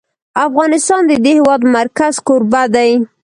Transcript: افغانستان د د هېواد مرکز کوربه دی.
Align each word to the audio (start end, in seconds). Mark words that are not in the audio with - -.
افغانستان 0.47 1.01
د 1.07 1.11
د 1.23 1.25
هېواد 1.37 1.61
مرکز 1.77 2.13
کوربه 2.27 2.63
دی. 2.75 2.91